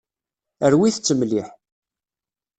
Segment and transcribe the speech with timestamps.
[0.71, 1.47] Rwit-tt mliḥ.